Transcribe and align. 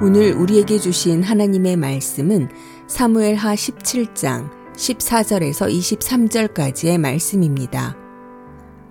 오늘 0.00 0.32
우리에게 0.32 0.78
주신 0.78 1.24
하나님의 1.24 1.76
말씀은 1.76 2.48
사무엘하 2.86 3.56
17장 3.56 4.48
14절에서 4.76 5.68
23절까지의 5.68 6.98
말씀입니다. 6.98 7.96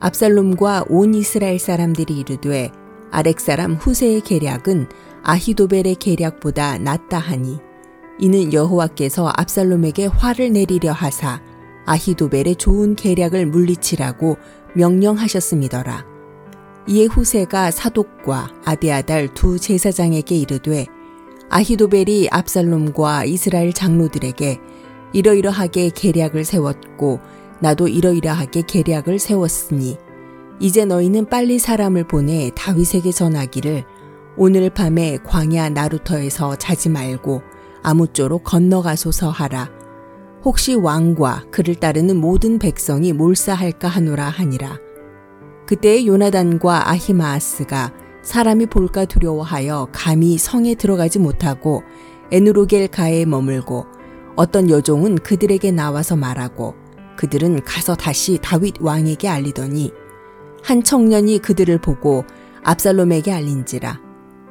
압살롬과 0.02 0.88
온 0.90 1.16
이스라엘 1.16 1.60
사람들이 1.60 2.18
이르되 2.18 2.72
아렉 3.10 3.40
사람 3.40 3.76
후세의 3.76 4.20
계략은 4.20 4.90
아히도벨의 5.24 5.96
계략보다 5.96 6.78
낫다 6.78 7.20
하니 7.20 7.58
이는 8.20 8.52
여호와께서 8.52 9.32
압살롬에게 9.34 10.08
화를 10.08 10.52
내리려 10.52 10.92
하사 10.92 11.42
아히도벨의 11.86 12.58
좋은 12.58 12.98
계략을 12.98 13.46
물리치라고 13.46 14.36
명령하셨음이더라. 14.76 16.06
이에 16.90 17.06
후세가 17.06 17.72
사독과 17.72 18.52
아비아달 18.66 19.34
두 19.34 19.58
제사장에게 19.58 20.36
이르되 20.36 20.86
아히도벨이 21.50 22.28
압살롬과 22.32 23.26
이스라엘 23.26 23.74
장로들에게 23.74 24.60
이러이러하게 25.14 25.92
계략을 25.96 26.44
세웠고 26.44 27.20
나도 27.60 27.88
이러이러하게 27.88 28.64
계략을 28.68 29.20
세웠으니 29.20 29.98
이제 30.60 30.86
너희는 30.86 31.28
빨리 31.28 31.60
사람을 31.60 32.06
보내 32.06 32.52
다윗에게 32.56 33.12
전하기를 33.12 33.86
오늘 34.36 34.70
밤에 34.70 35.18
광야 35.24 35.70
나루터에서 35.70 36.58
자지 36.58 36.90
말고 36.90 37.42
아무쪼록 37.82 38.44
건너가소서 38.44 39.30
하라. 39.30 39.70
혹시 40.44 40.76
왕과 40.76 41.46
그를 41.52 41.76
따르는 41.76 42.18
모든 42.18 42.60
백성이 42.60 43.14
몰사할까 43.14 43.88
하노라 43.88 44.30
하니라. 44.30 44.80
그때 45.66 46.06
요나단과 46.06 46.90
아히마아스가 46.90 47.94
사람이 48.28 48.66
볼까 48.66 49.06
두려워하여 49.06 49.88
감히 49.94 50.38
성에 50.38 50.76
들어가지 50.76 51.18
못하고 51.18 51.84
에누로겔 52.30 52.90
가에 52.90 53.24
머물고 53.24 53.86
어떤 54.36 54.70
여종은 54.70 55.20
그들에게 55.20 55.72
나와서 55.72 56.18
말하고 56.18 56.76
그들은 57.16 57.64
가서 57.64 57.96
다시 57.96 58.38
다윗 58.42 58.82
왕에게 58.82 59.30
알리더니 59.30 59.94
한 60.62 60.84
청년이 60.84 61.40
그들을 61.40 61.78
보고 61.80 62.26
압살롬에게 62.64 63.32
알린지라. 63.32 64.02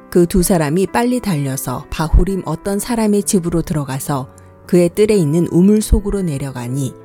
그 0.09 0.25
두 0.25 0.41
사람이 0.41 0.87
빨리 0.87 1.19
달려서 1.19 1.85
바후림 1.91 2.41
어떤 2.45 2.79
사람의 2.79 3.23
집으로 3.23 3.61
들어가서 3.61 4.27
그의 4.65 4.89
뜰에 4.89 5.15
있는 5.15 5.47
우물 5.51 5.83
속으로 5.83 6.23
내려가니 6.23 6.95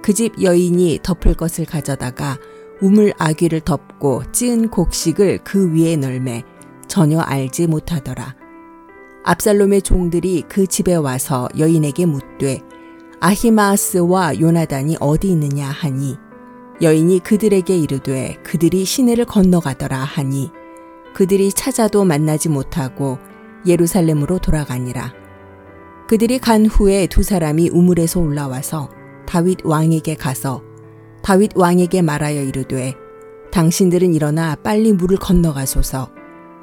그 0.00 0.14
집 0.14 0.40
여인이 0.42 1.00
덮을 1.02 1.34
것을 1.34 1.66
가져다가 1.66 2.38
우물 2.80 3.12
아귀를 3.18 3.60
덮고 3.60 4.22
찌은 4.32 4.68
곡식을 4.68 5.40
그 5.44 5.72
위에 5.72 5.96
널매 5.96 6.42
전혀 6.88 7.20
알지 7.20 7.66
못하더라. 7.66 8.34
압살롬의 9.24 9.82
종들이 9.82 10.44
그 10.48 10.66
집에 10.66 10.94
와서 10.94 11.48
여인에게 11.58 12.06
묻되 12.06 12.60
아히마스와 13.20 14.38
요나단이 14.38 14.98
어디 15.00 15.30
있느냐 15.30 15.68
하니 15.68 16.16
여인이 16.82 17.20
그들에게 17.20 17.76
이르되 17.76 18.36
그들이 18.44 18.84
시내를 18.84 19.24
건너가더라 19.24 19.98
하니 19.98 20.52
그들이 21.14 21.50
찾아도 21.50 22.04
만나지 22.04 22.50
못하고 22.50 23.18
예루살렘으로 23.66 24.38
돌아가니라. 24.38 25.12
그들이 26.08 26.38
간 26.38 26.66
후에 26.66 27.06
두 27.06 27.22
사람이 27.22 27.70
우물에서 27.70 28.20
올라와서 28.20 28.90
다윗 29.26 29.64
왕에게 29.64 30.14
가서 30.14 30.62
다윗 31.26 31.56
왕에게 31.56 32.02
말하여 32.02 32.40
이르되 32.40 32.94
당신들은 33.50 34.14
일어나 34.14 34.54
빨리 34.54 34.92
물을 34.92 35.16
건너가소서 35.16 36.08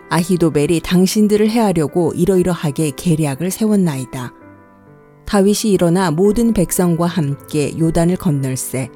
아히도벨이 0.10 0.80
당신들을 0.80 1.50
해하려고 1.50 2.14
이러이러하게 2.14 2.92
계략을 2.96 3.52
세웠나이다. 3.52 4.32
다윗이 5.26 5.74
일어나 5.74 6.12
모든 6.12 6.54
백성과 6.54 7.08
함께 7.08 7.78
요단을 7.78 8.16
건널세 8.16 8.90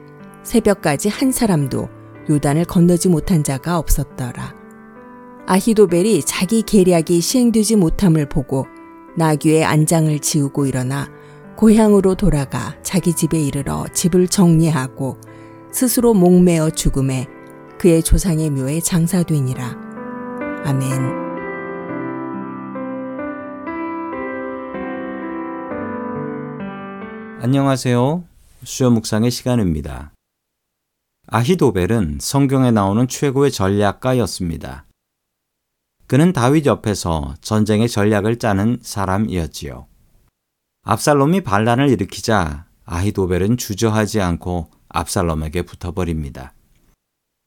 새벽까지 0.44 1.09
한 1.09 1.33
사람도 1.33 1.89
요단을 2.29 2.63
건너지 2.63 3.09
못한 3.09 3.44
자가 3.44 3.77
없었더라. 3.77 4.56
아히도벨이 5.47 6.23
자기 6.23 6.61
계략이 6.61 7.19
시행되지 7.19 7.75
못함을 7.75 8.29
보고 8.29 8.67
나귀의 9.17 9.66
안장을 9.66 10.17
지우고 10.19 10.66
일어나 10.66 11.09
고향으로 11.57 12.16
돌아가 12.16 12.77
자기 12.83 13.11
집에 13.11 13.41
이르러 13.41 13.85
집을 13.91 14.29
정리하고 14.29 15.17
스스로 15.72 16.13
목매어 16.13 16.69
죽음에 16.69 17.28
그의 17.78 18.01
조상의 18.01 18.50
묘에 18.51 18.79
장사되니라. 18.79 19.75
아멘. 20.66 21.28
안녕하세요. 27.41 28.23
수요 28.63 28.89
묵상의 28.91 29.29
시간입니다. 29.29 30.13
아히도벨은 31.27 32.19
성경에 32.22 32.72
나오는 32.72 33.07
최고의 33.07 33.51
전략가였습니다. 33.51 34.85
그는 36.07 36.31
다윗 36.31 36.66
옆에서 36.66 37.35
전쟁의 37.41 37.89
전략을 37.89 38.39
짜는 38.39 38.79
사람이었지요. 38.81 39.85
압살롬이 40.83 41.41
반란을 41.41 41.89
일으키자 41.89 42.66
아히도벨은 42.85 43.57
주저하지 43.57 44.22
않고 44.22 44.72
압살롬에게 44.97 45.62
붙어버립니다. 45.62 46.53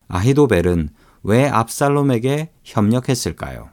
아히도벨은 0.09 0.91
왜 1.22 1.49
압살롬에게 1.49 2.50
협력했을까요? 2.65 3.71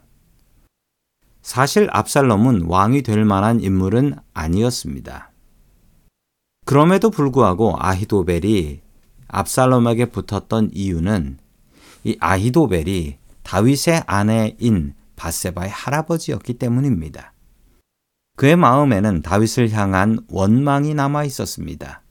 사실 1.42 1.88
압살롬은 1.92 2.66
왕이 2.66 3.02
될 3.02 3.24
만한 3.24 3.60
인물은 3.60 4.16
아니었습니다. 4.34 5.32
그럼에도 6.66 7.10
불구하고 7.10 7.76
아히도벨이 7.78 8.80
압살롬에게 9.28 10.06
붙었던 10.06 10.70
이유는 10.74 11.38
이 12.04 12.16
아히도벨이 12.20 13.18
다윗의 13.42 14.02
아내인 14.06 14.94
바세바의 15.16 15.70
할아버지였기 15.70 16.54
때문입니다. 16.54 17.32
그의 18.36 18.56
마음에는 18.56 19.22
다윗을 19.22 19.70
향한 19.72 20.20
원망이 20.28 20.94
남아 20.94 21.24
있었습니다. 21.24 22.02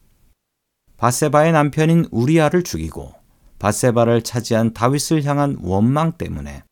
바세바의 0.97 1.51
남편인 1.51 2.07
우리아를 2.11 2.63
죽이고 2.63 3.13
바세바를 3.59 4.23
차지한 4.23 4.73
다윗을 4.73 5.23
향한 5.25 5.57
원망 5.61 6.13
때문에 6.13 6.63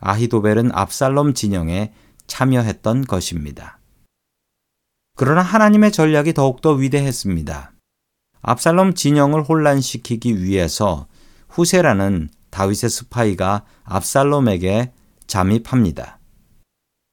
아히도벨은 0.00 0.70
압살롬 0.72 1.34
진영에 1.34 1.92
참여했던 2.28 3.06
것입니다. 3.06 3.80
그러나 5.16 5.42
하나님의 5.42 5.90
전략이 5.90 6.32
더욱더 6.32 6.72
위대했습니다. 6.72 7.72
압살롬 8.40 8.94
진영을 8.94 9.42
혼란시키기 9.42 10.42
위해서 10.42 11.08
후세라는 11.48 12.30
다윗의 12.50 12.88
스파이가 12.88 13.64
압살롬에게 13.82 14.92
잠입합니다. 15.26 16.20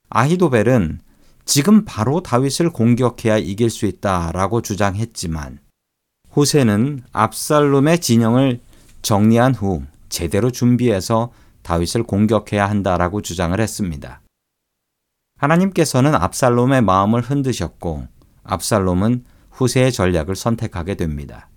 아히도벨은 0.09 0.99
지금 1.45 1.83
바로 1.85 2.21
다윗을 2.21 2.69
공격해야 2.69 3.37
이길 3.37 3.71
수 3.71 3.87
있다라고 3.87 4.61
주장했지만 4.61 5.64
후세는 6.35 7.01
압살롬의 7.13 8.01
진영을 8.01 8.59
정리한 9.01 9.55
후 9.55 9.83
제대로 10.09 10.51
준비해서 10.51 11.31
다윗을 11.61 12.03
공격해야 12.03 12.69
한다라고 12.69 13.21
주장을 13.21 13.57
했습니다. 13.57 14.19
하나님께서는 15.37 16.13
압살롬의 16.13 16.81
마음을 16.81 17.21
흔드셨고 17.21 18.09
압살롬은 18.43 19.23
후세의 19.51 19.93
전략을 19.93 20.35
선택하게 20.35 20.95
됩니다. 20.95 21.47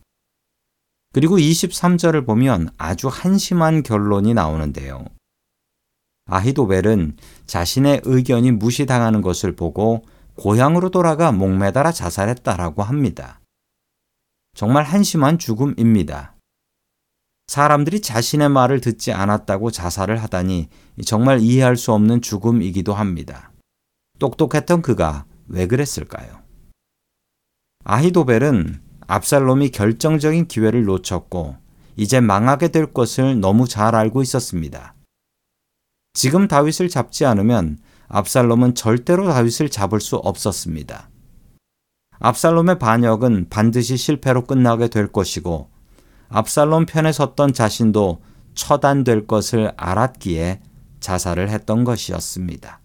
그리고 1.12 1.38
23절을 1.38 2.24
보면 2.24 2.70
아주 2.78 3.08
한심한 3.08 3.82
결론이 3.82 4.32
나오는데요. 4.32 5.06
아히도벨은 6.26 7.16
자신의 7.46 8.02
의견이 8.04 8.52
무시당하는 8.52 9.22
것을 9.22 9.56
보고 9.56 10.04
고향으로 10.36 10.90
돌아가 10.90 11.32
목매달아 11.32 11.90
자살했다라고 11.90 12.84
합니다. 12.84 13.40
정말 14.58 14.82
한심한 14.82 15.38
죽음입니다. 15.38 16.34
사람들이 17.46 18.00
자신의 18.00 18.48
말을 18.48 18.80
듣지 18.80 19.12
않았다고 19.12 19.70
자살을 19.70 20.20
하다니 20.20 20.68
정말 21.06 21.38
이해할 21.38 21.76
수 21.76 21.92
없는 21.92 22.22
죽음이기도 22.22 22.92
합니다. 22.92 23.52
똑똑했던 24.18 24.82
그가 24.82 25.26
왜 25.46 25.68
그랬을까요? 25.68 26.42
아히도벨은 27.84 28.82
압살롬이 29.06 29.70
결정적인 29.70 30.48
기회를 30.48 30.86
놓쳤고 30.86 31.54
이제 31.94 32.18
망하게 32.18 32.66
될 32.66 32.92
것을 32.92 33.38
너무 33.38 33.68
잘 33.68 33.94
알고 33.94 34.22
있었습니다. 34.22 34.96
지금 36.14 36.48
다윗을 36.48 36.88
잡지 36.88 37.24
않으면 37.24 37.78
압살롬은 38.08 38.74
절대로 38.74 39.28
다윗을 39.28 39.68
잡을 39.68 40.00
수 40.00 40.16
없었습니다. 40.16 41.10
압살롬의 42.20 42.78
반역은 42.78 43.48
반드시 43.48 43.96
실패로 43.96 44.44
끝나게 44.44 44.88
될 44.88 45.06
것이고 45.08 45.68
압살롬 46.28 46.86
편에 46.86 47.12
섰던 47.12 47.52
자신도 47.52 48.20
처단될 48.54 49.26
것을 49.26 49.72
알았기에 49.76 50.60
자살을 51.00 51.48
했던 51.48 51.84
것이었습니다. 51.84 52.80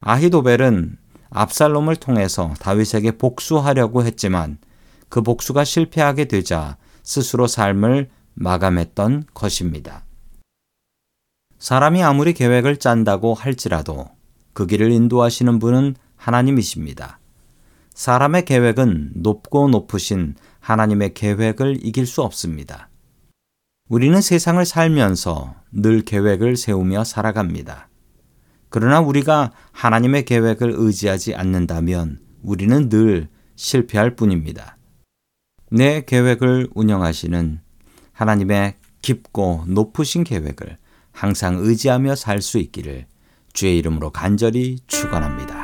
아히도벨은 0.00 0.96
압살롬을 1.30 1.96
통해서 1.96 2.54
다윗에게 2.60 3.18
복수하려고 3.18 4.04
했지만 4.04 4.58
그 5.08 5.22
복수가 5.22 5.64
실패하게 5.64 6.24
되자 6.26 6.76
스스로 7.02 7.46
삶을 7.46 8.08
마감했던 8.34 9.24
것입니다. 9.34 10.04
사람이 11.58 12.02
아무리 12.02 12.32
계획을 12.32 12.78
짠다고 12.78 13.34
할지라도 13.34 14.08
그 14.52 14.66
길을 14.66 14.90
인도하시는 14.90 15.58
분은 15.58 15.96
하나님이십니다. 16.16 17.18
사람의 17.94 18.44
계획은 18.44 19.12
높고 19.14 19.68
높으신 19.68 20.34
하나님의 20.60 21.14
계획을 21.14 21.78
이길 21.82 22.06
수 22.06 22.22
없습니다. 22.22 22.88
우리는 23.88 24.20
세상을 24.20 24.64
살면서 24.64 25.54
늘 25.70 26.02
계획을 26.02 26.56
세우며 26.56 27.04
살아갑니다. 27.04 27.88
그러나 28.68 29.00
우리가 29.00 29.52
하나님의 29.72 30.24
계획을 30.24 30.74
의지하지 30.76 31.34
않는다면 31.34 32.18
우리는 32.42 32.88
늘 32.88 33.28
실패할 33.54 34.16
뿐입니다. 34.16 34.76
내 35.70 36.02
계획을 36.04 36.68
운영하시는 36.74 37.60
하나님의 38.12 38.74
깊고 39.02 39.64
높으신 39.68 40.24
계획을 40.24 40.78
항상 41.12 41.58
의지하며 41.58 42.16
살 42.16 42.42
수 42.42 42.58
있기를 42.58 43.06
주의 43.52 43.78
이름으로 43.78 44.10
간절히 44.10 44.78
축원합니다. 44.88 45.63